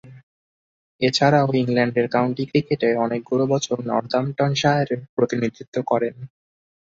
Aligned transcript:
এছাড়াও 1.01 1.47
ইংল্যান্ডের 1.55 2.07
কাউন্টি 2.07 2.43
ক্রিকেটে 2.51 2.89
অনেকগুলো 2.97 3.43
বছর 3.53 3.77
নর্দাম্পটনশায়ারের 3.89 5.01
প্রতিনিধিত্ব 5.15 5.75
করেন। 5.87 6.15